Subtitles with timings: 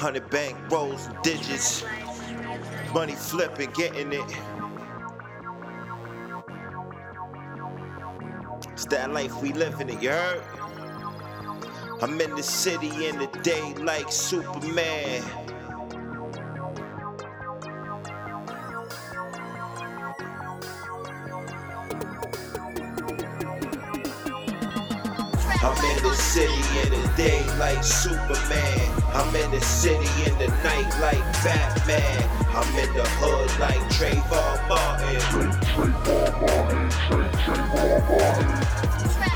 [0.00, 1.84] Hundred bank rolls and digits.
[2.94, 4.24] Money flipping, getting it.
[8.72, 10.42] It's that life we living it, you heard?
[12.00, 15.22] I'm in the city in the day like Superman.
[25.62, 29.02] I'm in the city in the day like Superman.
[29.12, 32.30] I'm in the city in the night like Batman.
[32.56, 35.20] I'm in the hood like Trayvon Martin.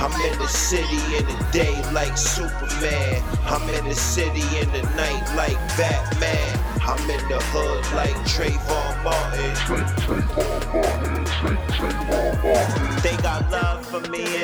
[0.00, 3.22] I'm in the city in the day like Superman.
[3.44, 6.58] I'm in the city in the night like Batman.
[6.80, 9.52] I'm in the hood like Trayvon Martin.
[13.02, 13.83] They got love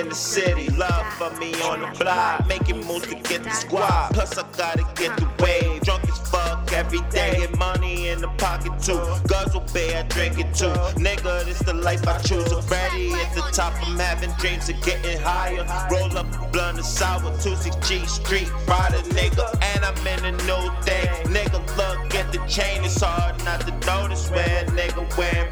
[0.00, 2.46] in the city, love for me on the block.
[2.46, 4.10] Making moves to get the squad.
[4.14, 5.82] Plus, I gotta get the wave.
[5.82, 9.00] Drunk as fuck every day, and money in the pocket too.
[9.28, 10.72] Guzzle bay, I drink it too.
[11.06, 12.50] Nigga, this the life I choose.
[12.52, 15.64] Already at the top, I'm having dreams of getting higher.
[15.92, 20.32] Roll up a blunt of sour, 26G Street, ride a nigga, and I'm in a
[20.48, 21.08] new thing.
[21.34, 23.29] Nigga, look at the chain, it's hard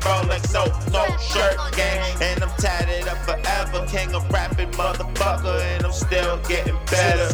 [0.08, 3.84] Rolex, so no shirt gang, and I'm tatted up forever.
[3.86, 7.28] King of rapping motherfucker, and I'm still getting better.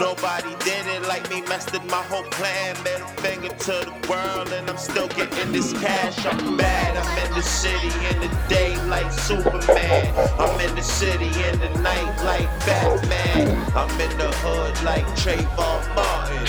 [0.00, 2.74] Nobody did it like me, messed up my whole plan.
[2.82, 6.26] Middle finger to the world, and I'm still getting this cash.
[6.26, 10.12] I'm bad, I'm in the city in the day like Superman.
[10.38, 13.56] I'm in the city in the night like Batman.
[13.76, 16.42] I'm in the hood like Trayvon Martin.